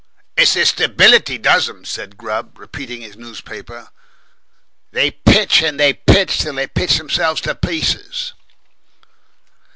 "It's 0.35 0.55
this 0.55 0.69
'stability' 0.69 1.37
does 1.37 1.69
'em," 1.69 1.85
said 1.85 2.17
Grubb, 2.17 2.57
repeating 2.57 3.01
his 3.01 3.15
newspaper. 3.17 3.89
"They 4.91 5.11
pitch 5.11 5.61
and 5.61 5.79
they 5.79 5.93
pitch, 5.93 6.39
till 6.39 6.55
they 6.55 6.65
pitch 6.65 6.97
themselves 6.97 7.39
to 7.41 7.53
pieces." 7.53 8.33